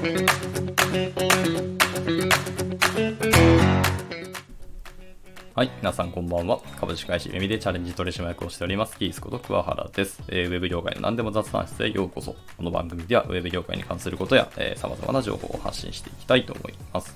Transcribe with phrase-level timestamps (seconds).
[0.00, 0.06] は
[5.64, 6.58] い、皆さんこんばんは。
[6.80, 10.48] 株式会社ユミでチャレンジ取締役をしております、キースこと桑原です、えー。
[10.48, 12.34] ウェブ業界の何でも雑談室へようこそ。
[12.56, 17.14] この番組ではウェブ業界に関することや、えー、様々な情報を発信していきたいと思います。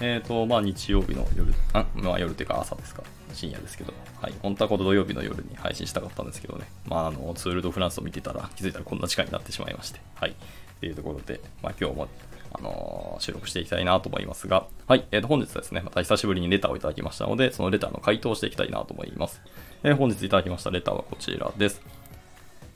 [0.00, 3.02] えっ、ー、と、まあ日曜日の夜、あまあ夜っていうか朝ですか。
[3.34, 4.34] 深夜ですけど、はい。
[4.40, 6.64] 本当はこの土曜日の夜に配信したかったんですけどね。
[6.86, 10.00] まああの、ツールドフランスを見てたら気づいたらこんな時間になってしまいまして。
[10.14, 10.34] はい。
[10.82, 12.08] っていうところで、まあ今日も
[12.52, 19.40] あのー、収録していきたいなと思いますが、はい、えー、と本日ですね、また久しぶりにレターをいただきましたので、そのレターの回答をしていきたいなと思います。
[19.84, 21.80] えー、本日いただきましたレターはこちらです。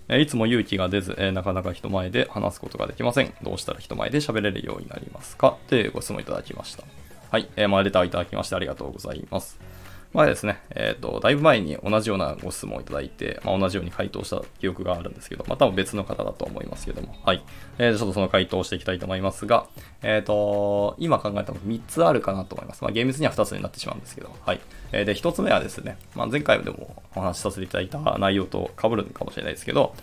[0.08, 3.34] えいつも勇気が出ず、えなかなか人前で話すことができません。
[3.42, 5.56] どうしたら人前で喋れるようになりますか？
[5.66, 6.84] というご質問いただきました。
[7.32, 9.58] はい、えまあ、レターいただきましてありがとうございます。
[10.16, 17.44] 前ですね、えっ、ー、と、だいぶ前に同じようなご質問をいただいて、まあ、同じように回答した記憶があるんですけど、まあ、多分別の方だと思いますけども、はい。
[17.78, 19.66] えー、ちょっとその回答をしていきたいと思いますが、
[20.02, 22.82] えっ、ー、と、今考えたの3つあるかなと思います。
[22.82, 24.60] まあ、厳密には2つになってしまうんですけど、はい。
[24.92, 29.94] えー、で、1つ目はですね、まあ、前回でもお話しさせていただいた内容と被るかもしれないですけど、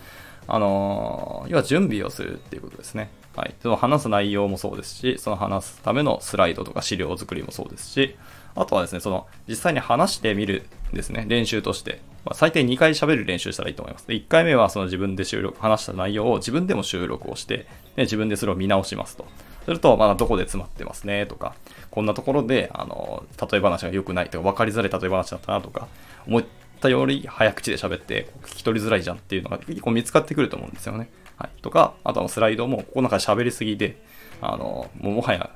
[0.46, 3.10] あの要は準備をするっていうことですね。
[3.34, 3.54] はい。
[3.62, 8.16] その話す内容もそうですし、その話すためのスライドとか資料作りもそうですし、
[8.54, 12.00] あとはですね、その、実際に話してみるですね、練習として。
[12.24, 14.06] まあ、最低2回喋る練習したらいいと思います。
[14.06, 17.66] で1回目はその自分で収録、話した内容を自分でも収録をして、
[17.96, 19.26] で自分でそれを見直しますと。
[19.64, 21.54] すると、まだどこで詰まってますねとか、
[21.90, 25.88] こんなところで、あの、例え話が良くないとか、分かりづらい例え話だったなとか、
[26.26, 26.44] 思っ
[26.80, 31.10] たより早口で喋って聞き取りづらいじゃんっていうのが結構見つかってくると思うんですよね。
[31.36, 31.62] はい。
[31.62, 34.02] とか、あとはスライドも、ここなんか喋りすぎで、
[34.40, 35.50] あの、ももはや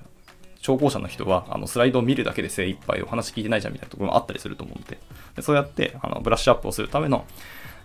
[0.69, 4.99] 聴講者の人はあのスライドを見るだけで精一杯お話聞いてないじゃんみたいなところもあったりすると思うんで、
[5.35, 7.25] でそうやってあのブラッシュアップをするための、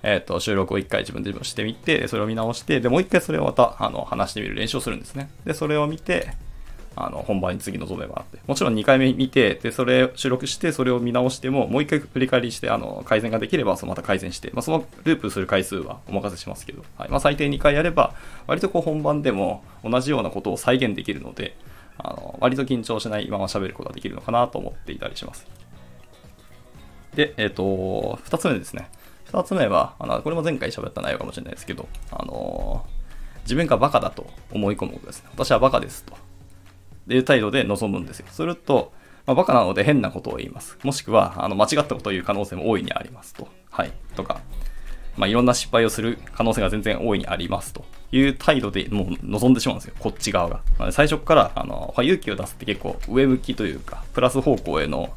[0.03, 5.29] えーと、収録を一回自分でしてみて、それを見直して、でもう一回それをまたあの話してみる練習をするんですね。
[5.45, 6.33] で、それを見て、
[6.95, 8.39] あの本番に次臨めばって。
[8.45, 17.09] もちろん2回目見て、で、それ収録して、それを見直しても、もう一回振り返りして、あの、改善ができれば、そのまた改善して、まあ、そのループする回数はお任せしますけど、はい。
[17.09, 18.13] まあ、最低2回やれば、
[18.45, 21.55] 割とこう本番でも同じようなことを再現できるので、
[21.97, 25.47] あの割と緊張しないまま喋ることができるのかなと思っていたりします。
[27.15, 28.89] で、えっ、ー、と、2つ目ですね。
[29.27, 32.85] 2つ目は、あのこれも前回喋った内容かもしれないですけど、あの
[33.43, 35.29] 自分がバカだと思い込むことですね。
[35.33, 36.15] 私はバカですと。
[37.09, 38.27] いう態度で臨むんですよ。
[38.31, 38.93] すると、
[39.25, 40.77] まあ、バカなので変なことを言います。
[40.83, 43.49] もしくは、あの間違ったことを言う可能性も大いにありますと。
[43.69, 43.91] はい。
[44.15, 44.41] とか、
[45.17, 50.91] まあ、いろんな失敗をする可能性が全然大いにありますという態度でもう望んでしまうんですよ、こっち側が。
[50.91, 55.11] 最初からあの勇気を出すって結構上向きというか、プラス方向への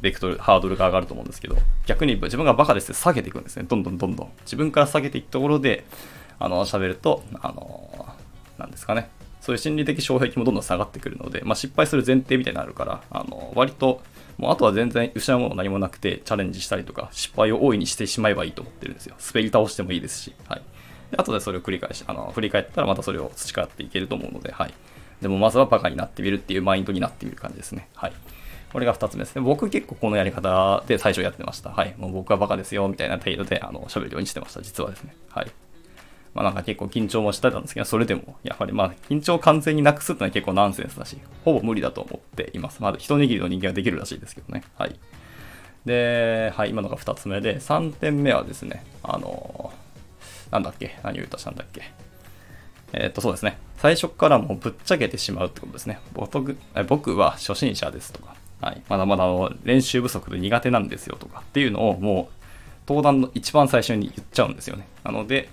[0.00, 1.56] ベクトル、ハードルが上がると思うんですけど、
[1.86, 4.28] 逆に自分がバカですって下げていくんですね、どんどんどんどん。
[4.42, 5.84] 自分から下げていくところで、
[6.38, 8.06] あの、喋ると、あの、
[8.56, 9.10] なんですかね、
[9.40, 14.02] そういう心理的障壁もどんどん下がってくるので、まあ、失敗する前提みたいになるから、あの割と
[14.36, 19.16] もうあとは全然失うもの何もなくてチャレンジしたりとか失敗を大いにしてしまえばいいと思ってるんですよ。
[19.18, 20.34] 滑り倒してもいいですし。
[20.46, 20.62] はい。
[21.10, 24.74] で後でそれを繰り返し、あの、振り返ったらまたそれを培っていけると思うので、はい。
[25.22, 27.88] でもまずはバカになってみるっていうマインドになってみる感じですね。
[27.94, 28.12] はい。
[28.72, 29.42] これが2つ目ですね。
[29.42, 31.70] 僕結構このやり方で最初やってました。
[31.70, 31.94] はい。
[31.96, 34.60] もう僕はバカですよ、みたいな程度で、あの、喋るようにしてました。
[34.60, 35.16] 実はですね。
[35.30, 35.50] はい。
[36.34, 42.82] まあなんか結構緊張もしてたんですけど、それでも、やはりまあ緊張を完全になくすってのは結構ナンセンスだし、ほぼ無理だと思っています。
[42.82, 44.62] まだ一握りの人間はできるらしいですけどね。
[44.76, 44.94] はい。
[45.86, 49.72] で、はい、今のが2つ目で、3点目はですね、あの、
[50.50, 50.98] なんだっけ？
[51.02, 51.82] 何を言ったしたんだっけ？
[52.92, 53.58] えー、っと、そうですね。
[53.78, 56.00] 最初からもうぶっちゃけてしまうってことですね。
[56.88, 59.24] 僕は初心者ですとか、はい、まだまだ
[59.62, 62.34] 練習不足で苦手なんですよとかっていうのをもう
[62.88, 64.88] 登壇の一番最初に言っちゃうんですよね。
[65.04, 65.48] なので、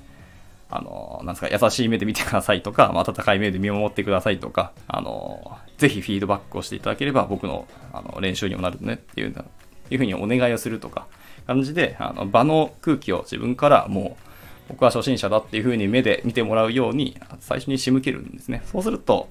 [0.72, 9.46] あの、なんですか、優しい目で見てくださいとか、まあ、温かい目で見守ってくださいとか、あの、ぜひフィードバックをしていただければ僕のあの練習にもなるねっていう
[9.92, 11.06] いうふうにお願いをするとか、
[11.46, 14.26] 感じで、あの場の空気を自分からもう、
[14.68, 18.64] 僕は初心者だっていうふうに目で見てもらうように、最初に仕向けるんですね。
[18.66, 19.30] そうすると、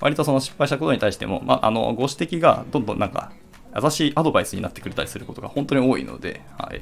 [0.00, 3.32] 割とその失敗したことに対しても、まあ、あの、ご指摘がどんどんなんか、
[3.82, 6.80] 優しいアドバイスになってくれたりすることが本当に多いので、はい。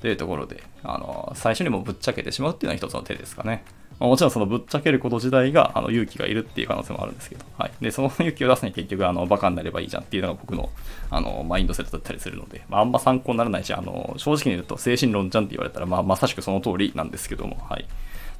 [0.00, 3.64] というところで、あの、最初にもぶっちゃけてしまうっていうのは一つの手ですかね。
[4.00, 7.72] まあ、もちろんそのぶっちゃけること自体があの勇気がいるっていう可能性もあるんですけど、はい。
[7.80, 10.70] で、その勇気を出すに結局、あの、バカになればいいじゃんっていうのが僕の、
[11.10, 17.86] あの、マインドセットだったりするので、まあ、あんま参考にならないし、あの、正直に言うと精神論じゃんって言われたら、まあ、まさしくその通りなんですけども、はい。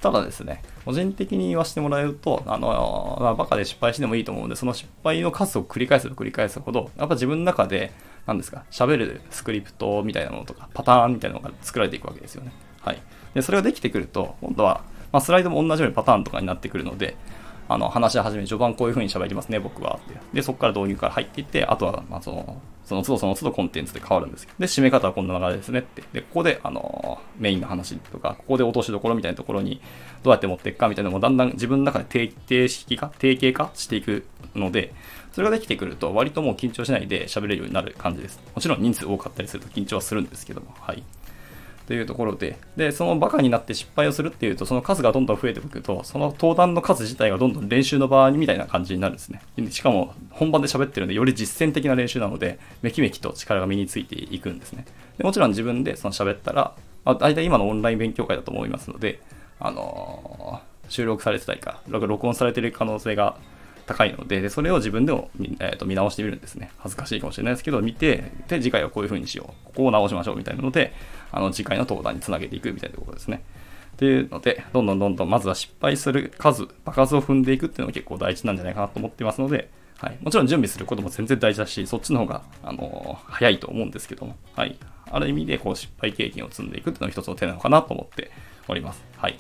[0.01, 7.93] ただですね、個人的に言わせてもらえると、あの、まあ、バカで失敗してもいいと思うので、その失敗の数を繰り返せば繰り返すほど、やっぱ自分の中で、
[8.27, 12.53] 何ですか、喋るスクリプトみたいなものとか、パターンみたいなのが作られていくわけですよね。
[12.81, 13.03] はい。
[13.35, 14.83] で、それができてくると、今度は、
[15.13, 17.17] まあ、スライドも同じようにパターンとかになってくるので、
[17.69, 19.99] あの、話し始め、序盤こういう風に喋りますね、僕は。
[20.03, 20.19] って。
[20.33, 26.03] で、そこから導入から入っていって、あとは、まあ、その、その都度その都度コンテンツで変わるんですけど、で、締め方はこんな流れですねって。
[26.15, 29.83] で、ここで、あの、メインの話とか、ここで落としどころみたいなところに、
[30.23, 34.25] どうやって持っていくかみたいなのも、だんだん自分の中で定定式化、定型化していく
[34.55, 34.95] ので、
[35.33, 38.41] それができてくると、割ともう緊張しないで喋れるようになる感じです。
[38.55, 41.03] もちろん人数多かったりすると緊張はするんですけども、はい。
[41.89, 49.41] というところで、で、そのバカになって失敗をするっていうと、その数がどんどん増えていくと、その登壇の数自体がどんどん練習の場合みたいな感じになるんですね。
[49.71, 54.85] しかも、本番で喋ってるんで、より実践的な練習なので、めきめきと力が身についていくんですね。
[55.17, 56.75] でもちろん自分でその喋ったら、
[57.07, 59.23] まあ、大体今のオンライン勉強会だと思いますので、
[59.59, 63.39] あのー、収録されてたりか、録音されてる可能性が
[63.89, 66.71] 高いので、でそれを自分でも、えー、と見直してみるんですね。
[66.79, 69.67] 恥ずかしいかもしれないですけど、見て、で、次回はこういう風にしよう。
[69.67, 70.93] ここを直しましょうみたいなので、
[71.33, 73.43] あの、次回の登壇につなげていくみたいなところですね。
[73.95, 80.19] っていうので、どんどんどんどん、まずは失敗する数、場数を踏んでいくっていうのが結構大事なんじゃないかなと思ってますので、はい。
[80.23, 84.77] もちろん準備することも全然大事だし、そっちの方が、あのー、早いと思うんですけども、はい。
[85.11, 88.31] ある意味で、こう、失敗経験を積んでいくっていうのが一つの手なのかなと思って
[88.69, 89.03] おります。
[89.17, 89.39] はい。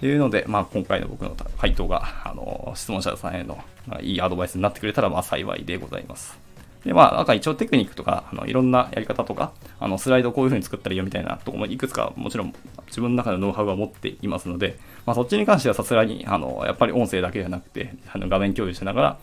[0.00, 6.44] というので、まあ、今回の僕の回答が、あの、質問者さんへの、まあ、いいアドバイスになってくれたら、まあ、幸いでございます。
[6.84, 12.54] で、まあ、なんか一応テクニックとか、あのいろんなやり方とか、あのスライドこういう風に作ったらいいよみたいなところもいくつかもちろん
[12.88, 19.18] 自分の中のノウハウは持っていますので、まあ、そっちに関してはさすがに、あの、やっぱり音声だけじゃなくて、あの画面共有しながら、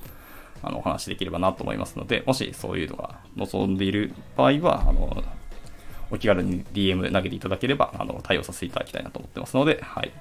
[0.64, 5.24] あの、お話しできればなと思いますので、もしそういうのが望んでいる場合は、あの、
[6.10, 10.12] お気軽に DM 投げていただければ、あの、対応させていただきたいなと思ってますので、はい。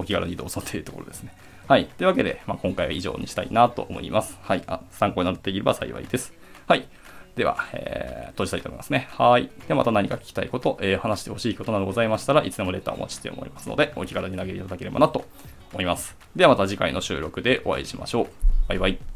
[0.00, 1.32] お気軽にどうぞというところですね。
[1.68, 1.86] はい。
[1.86, 4.38] というわけで、まあ、今回は以上にしたいなと思います。
[4.42, 4.62] はい。
[4.66, 6.32] あ参考になっていれば幸いです。
[6.66, 6.88] はい。
[7.36, 9.08] では、えー、閉じたいと思いますね。
[9.12, 9.50] はい。
[9.68, 15.24] でまた何か聞きたいこと、えー、話してほしいことなどございましたらいつでもレターをお待ちしておりますので、お気軽に投げていただければなと
[15.72, 16.16] 思います。
[16.34, 18.26] ではまた次回の収録でお会いしましょう。
[18.68, 19.09] バイバイ。